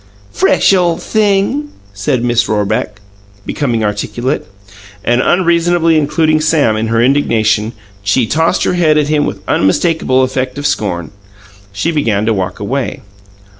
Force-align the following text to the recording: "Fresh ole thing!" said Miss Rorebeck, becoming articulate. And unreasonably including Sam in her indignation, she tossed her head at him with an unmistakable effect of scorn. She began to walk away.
"Fresh 0.33 0.73
ole 0.73 0.97
thing!" 0.97 1.69
said 1.93 2.23
Miss 2.23 2.49
Rorebeck, 2.49 2.99
becoming 3.45 3.83
articulate. 3.83 4.47
And 5.03 5.21
unreasonably 5.21 5.95
including 5.95 6.41
Sam 6.41 6.75
in 6.75 6.87
her 6.87 7.03
indignation, 7.03 7.73
she 8.01 8.25
tossed 8.25 8.63
her 8.63 8.73
head 8.73 8.97
at 8.97 9.09
him 9.09 9.27
with 9.27 9.37
an 9.37 9.61
unmistakable 9.61 10.23
effect 10.23 10.57
of 10.57 10.65
scorn. 10.65 11.11
She 11.71 11.91
began 11.91 12.25
to 12.25 12.33
walk 12.33 12.59
away. 12.59 13.01